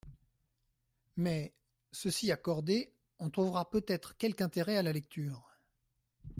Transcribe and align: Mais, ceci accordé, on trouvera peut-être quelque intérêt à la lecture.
Mais, 1.15 1.53
ceci 1.91 2.31
accordé, 2.31 2.91
on 3.19 3.29
trouvera 3.29 3.69
peut-être 3.69 4.17
quelque 4.17 4.41
intérêt 4.41 4.75
à 4.77 4.81
la 4.81 4.93
lecture. 4.93 5.59